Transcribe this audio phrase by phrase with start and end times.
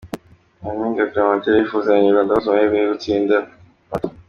[0.61, 3.37] Nyampinga Clementine arifuriza abanyarwanda bose ayamahirwe yo gutsindira
[3.89, 4.07] moto.